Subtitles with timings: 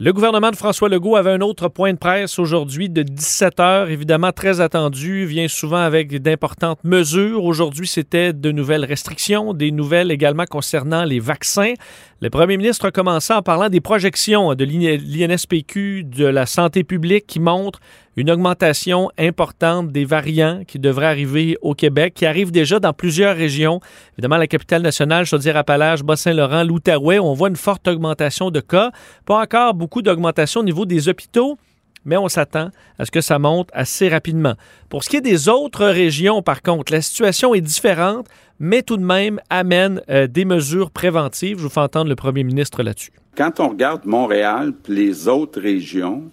[0.00, 3.90] Le gouvernement de François Legault avait un autre point de presse aujourd'hui de 17 heures,
[3.90, 7.42] évidemment très attendu, vient souvent avec d'importantes mesures.
[7.42, 11.74] Aujourd'hui, c'était de nouvelles restrictions, des nouvelles également concernant les vaccins.
[12.20, 17.26] Le premier ministre a commencé en parlant des projections de l'INSPQ de la santé publique
[17.26, 17.80] qui montrent
[18.18, 23.36] une augmentation importante des variants qui devraient arriver au Québec, qui arrivent déjà dans plusieurs
[23.36, 23.78] régions.
[24.14, 28.90] Évidemment, la capitale nationale, Chaudière-Appalaches, Bas-Saint-Laurent, l'Outaouais, on voit une forte augmentation de cas.
[29.24, 31.58] Pas encore beaucoup d'augmentation au niveau des hôpitaux,
[32.04, 34.54] mais on s'attend à ce que ça monte assez rapidement.
[34.88, 38.26] Pour ce qui est des autres régions, par contre, la situation est différente,
[38.58, 41.58] mais tout de même amène euh, des mesures préventives.
[41.58, 43.12] Je vous fais entendre le premier ministre là-dessus.
[43.36, 46.24] Quand on regarde Montréal les autres régions,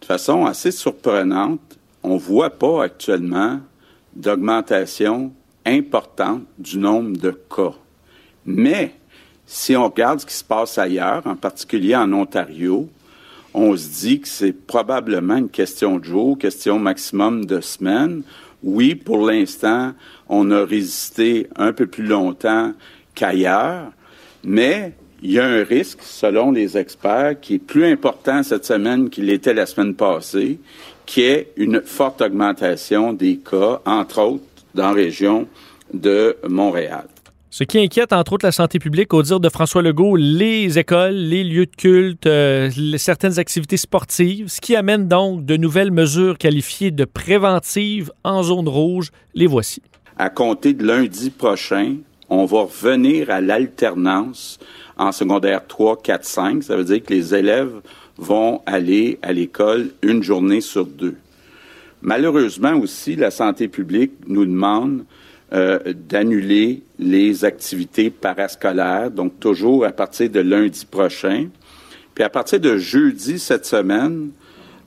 [0.00, 3.60] de façon assez surprenante, on ne voit pas actuellement
[4.14, 5.32] d'augmentation
[5.64, 7.74] importante du nombre de cas.
[8.44, 8.94] Mais
[9.46, 12.88] si on regarde ce qui se passe ailleurs, en particulier en Ontario,
[13.54, 18.22] on se dit que c'est probablement une question de jour, question maximum de semaines.
[18.62, 19.92] Oui, pour l'instant,
[20.28, 22.72] on a résisté un peu plus longtemps
[23.14, 23.92] qu'ailleurs,
[24.44, 24.94] mais
[25.26, 29.28] il y a un risque, selon les experts, qui est plus important cette semaine qu'il
[29.28, 30.60] était la semaine passée,
[31.04, 34.44] qui est une forte augmentation des cas, entre autres
[34.76, 35.48] dans la région
[35.92, 37.06] de Montréal.
[37.50, 41.14] Ce qui inquiète, entre autres, la santé publique, au dire de François Legault, les écoles,
[41.14, 46.38] les lieux de culte, euh, certaines activités sportives, ce qui amène donc de nouvelles mesures
[46.38, 49.10] qualifiées de préventives en zone rouge.
[49.34, 49.82] Les voici.
[50.18, 51.96] À compter de lundi prochain,
[52.28, 54.58] on va revenir à l'alternance
[54.96, 56.62] en secondaire 3, 4, 5.
[56.62, 57.72] Ça veut dire que les élèves
[58.18, 61.16] vont aller à l'école une journée sur deux.
[62.02, 65.04] Malheureusement aussi, la santé publique nous demande
[65.52, 65.78] euh,
[66.08, 71.48] d'annuler les activités parascolaires, donc toujours à partir de lundi prochain.
[72.14, 74.30] Puis à partir de jeudi cette semaine,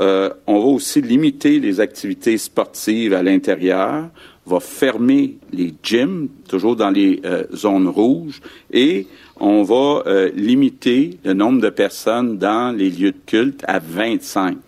[0.00, 4.08] euh, on va aussi limiter les activités sportives à l'intérieur,
[4.46, 8.40] va fermer les gyms, toujours dans les euh, zones rouges,
[8.72, 9.06] et
[9.38, 10.02] on va
[10.34, 14.58] limiter le nombre de personnes dans les lieux de culte à 25.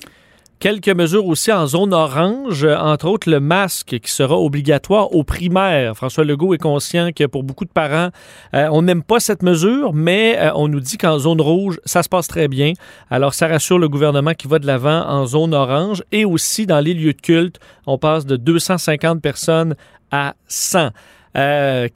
[0.63, 5.97] Quelques mesures aussi en zone orange, entre autres le masque qui sera obligatoire aux primaires.
[5.97, 8.11] François Legault est conscient que pour beaucoup de parents,
[8.55, 12.05] euh, on n'aime pas cette mesure, mais euh, on nous dit qu'en zone rouge, ça
[12.05, 12.75] se passe très bien.
[13.11, 16.79] Alors ça rassure le gouvernement qui va de l'avant en zone orange et aussi dans
[16.79, 17.59] les lieux de culte,
[17.89, 19.75] on passe de 250 personnes
[20.13, 20.91] à 100.
[21.37, 21.89] Euh,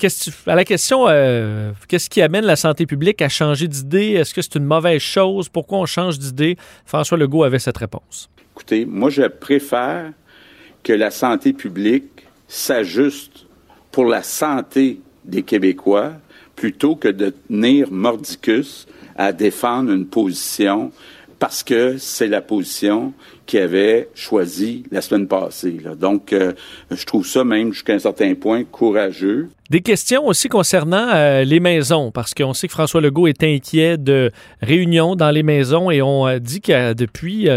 [0.48, 1.06] à la question,
[1.87, 4.15] qu'est-ce qui amène la santé publique à changer d'idée?
[4.15, 5.48] Est-ce que c'est une mauvaise chose?
[5.48, 6.56] Pourquoi on change d'idée?
[6.84, 8.28] François Legault avait cette réponse.
[8.56, 10.15] Écoutez, moi, je préfère
[10.83, 13.44] que la santé publique s'ajuste
[13.93, 16.12] pour la santé des Québécois
[16.55, 20.91] plutôt que de tenir mordicus à défendre une position
[21.38, 23.12] parce que c'est la position
[23.44, 25.76] qui avait choisi la semaine passée.
[25.98, 26.52] Donc, euh,
[26.91, 29.48] je trouve ça même jusqu'à un certain point courageux.
[29.70, 33.98] Des questions aussi concernant euh, les maisons, parce qu'on sait que François Legault est inquiet
[33.98, 34.30] de
[34.62, 37.48] réunions dans les maisons et on euh, dit que depuis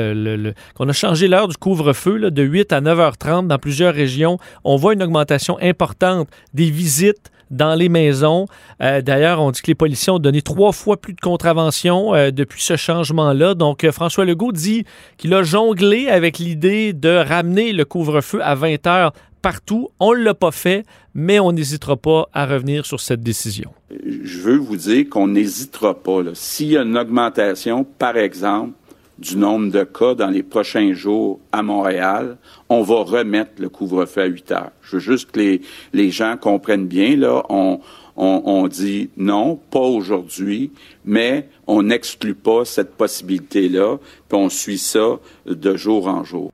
[0.75, 4.93] qu'on a changé l'heure du couvre-feu de 8 à 9h30 dans plusieurs régions, on voit
[4.93, 8.45] une augmentation importante des visites dans les maisons.
[8.79, 12.75] D'ailleurs, on dit que les policiers ont donné trois fois plus de contraventions depuis ce
[12.75, 13.53] changement-là.
[13.53, 14.85] Donc, François Legault dit
[15.17, 19.89] qu'il a jonglé avec l'idée de ramener le couvre-feu à 20 heures partout.
[19.99, 23.71] On ne l'a pas fait, mais on n'hésitera pas à revenir sur cette décision.
[24.05, 26.21] Je veux vous dire qu'on n'hésitera pas.
[26.33, 28.73] S'il y a une augmentation, par exemple,
[29.19, 32.37] du nombre de cas dans les prochains jours à Montréal,
[32.69, 34.71] on va remettre le couvre-feu à 8 heures.
[34.81, 35.59] Je veux juste que
[35.93, 37.81] les, gens comprennent bien, là, on,
[38.15, 40.71] on, dit non, pas aujourd'hui,
[41.03, 43.97] mais on n'exclut pas cette possibilité-là,
[44.29, 46.51] puis on suit ça de jour en jour.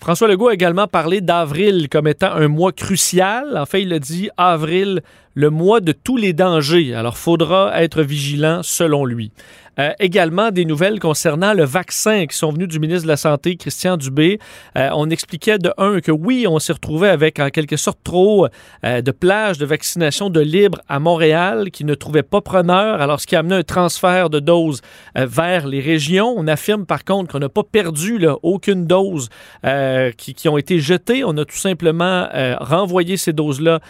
[0.00, 3.58] François Legault a également parlé d'avril comme étant un mois crucial.
[3.58, 5.02] En fait, il a dit avril,
[5.34, 6.94] le mois de tous les dangers.
[6.94, 9.32] Alors, faudra être vigilant selon lui.
[9.78, 13.56] Euh, également des nouvelles concernant le vaccin qui sont venues du ministre de la Santé,
[13.56, 14.40] Christian Dubé.
[14.76, 18.48] Euh, on expliquait de un que oui, on s'est retrouvé avec en quelque sorte trop
[18.84, 23.20] euh, de plages de vaccination de libre à Montréal qui ne trouvaient pas preneur, alors
[23.20, 24.80] ce qui a amené un transfert de doses
[25.14, 26.34] vers les régions.
[26.36, 29.28] On affirme par contre qu'on n'a pas perdu là, aucune dose
[30.16, 31.22] qui, qui, ont été jetées.
[31.24, 32.28] On a tout simplement
[32.60, 33.80] renvoyé ces doses-là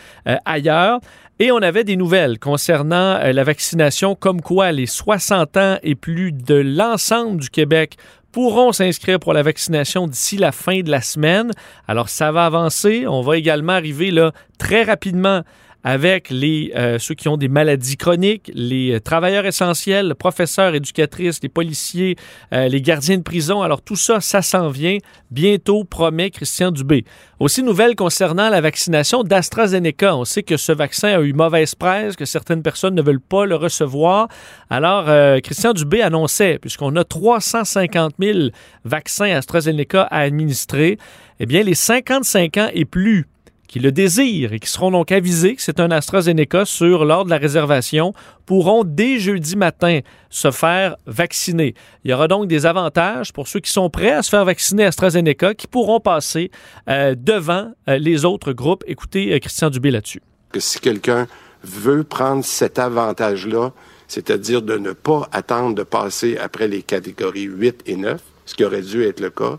[0.45, 1.01] ailleurs.
[1.41, 5.95] Et on avait des nouvelles concernant euh, la vaccination, comme quoi les 60 ans et
[5.95, 7.97] plus de l'ensemble du Québec
[8.33, 11.53] pourront s'inscrire pour la vaccination d'ici la fin de la semaine.
[11.87, 13.07] Alors ça va avancer.
[13.07, 15.43] On va également arriver là très rapidement
[15.85, 21.41] avec les, euh, ceux qui ont des maladies chroniques, les euh, travailleurs essentiels, professeurs, éducatrices,
[21.43, 22.17] les policiers,
[22.53, 23.63] euh, les gardiens de prison.
[23.63, 24.99] Alors tout ça, ça s'en vient
[25.31, 27.05] bientôt, promet Christian Dubé.
[27.39, 30.17] Aussi, nouvelle concernant la vaccination d'AstraZeneca.
[30.17, 33.47] On sait que ce vaccin a eu mauvaise presse, que certaines personnes ne veulent pas
[33.47, 34.29] le recevoir.
[34.71, 35.05] Alors,
[35.43, 38.39] Christian Dubé annonçait, puisqu'on a 350 000
[38.85, 40.99] vaccins AstraZeneca à administrer,
[41.39, 43.29] eh bien, les 55 ans et plus
[43.69, 47.31] qui le désirent et qui seront donc avisés que c'est un AstraZeneca sur l'ordre de
[47.31, 48.15] la réservation
[48.47, 50.01] pourront dès jeudi matin
[50.31, 51.75] se faire vacciner.
[52.03, 54.87] Il y aura donc des avantages pour ceux qui sont prêts à se faire vacciner
[54.87, 56.51] AstraZeneca qui pourront passer
[56.89, 58.83] euh, devant euh, les autres groupes.
[58.87, 60.23] Écoutez euh, Christian Dubé là-dessus.
[60.51, 61.29] Que si quelqu'un
[61.63, 63.73] veut prendre cet avantage-là,
[64.07, 68.65] c'est-à-dire de ne pas attendre de passer après les catégories 8 et 9, ce qui
[68.65, 69.59] aurait dû être le cas,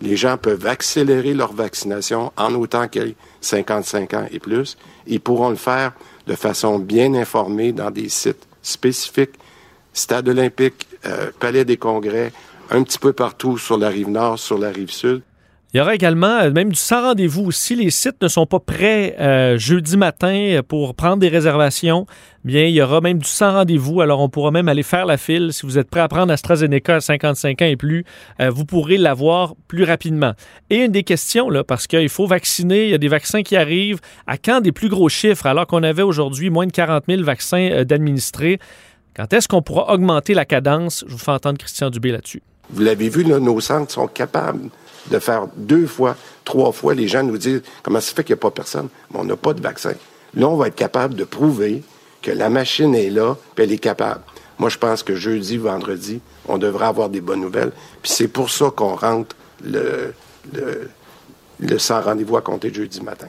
[0.00, 4.76] les gens peuvent accélérer leur vaccination en autant qu'ils 55 ans et plus.
[5.06, 5.92] Ils pourront le faire
[6.26, 9.34] de façon bien informée dans des sites spécifiques,
[9.92, 12.32] Stade olympique, euh, Palais des congrès,
[12.70, 15.22] un petit peu partout sur la rive nord, sur la rive sud.
[15.72, 17.52] Il y aura également euh, même du sans rendez-vous.
[17.52, 22.06] Si les sites ne sont pas prêts euh, jeudi matin euh, pour prendre des réservations,
[22.44, 24.00] bien, il y aura même du sans rendez-vous.
[24.00, 25.52] Alors, on pourra même aller faire la file.
[25.52, 28.04] Si vous êtes prêt à prendre AstraZeneca à 55 ans et plus,
[28.40, 30.32] vous pourrez l'avoir plus rapidement.
[30.70, 33.54] Et une des questions, là, parce qu'il faut vacciner, il y a des vaccins qui
[33.56, 34.00] arrivent.
[34.26, 37.84] À quand des plus gros chiffres, alors qu'on avait aujourd'hui moins de 40 000 vaccins
[37.84, 38.58] d'administrer?
[39.14, 41.04] Quand est-ce qu'on pourra augmenter la cadence?
[41.06, 42.42] Je vous fais entendre Christian Dubé là-dessus.
[42.70, 44.70] Vous l'avez vu, nos centres sont capables
[45.10, 46.94] de faire deux fois, trois fois.
[46.94, 48.88] Les gens nous disent comment ça fait qu'il n'y a pas personne?
[49.12, 49.94] Mais on n'a pas de vaccin.
[50.34, 51.82] Là, on va être capable de prouver
[52.22, 54.22] que la machine est là, puis elle est capable.
[54.58, 57.72] Moi, je pense que jeudi, vendredi, on devrait avoir des bonnes nouvelles.
[58.02, 60.12] Puis c'est pour ça qu'on rentre le,
[60.52, 63.28] le, sans rendez-vous à compter jeudi matin.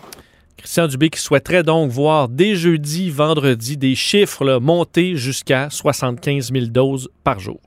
[0.58, 6.66] Christian Dubé qui souhaiterait donc voir dès jeudi, vendredi, des chiffres monter jusqu'à 75 000
[6.66, 7.62] doses par jour.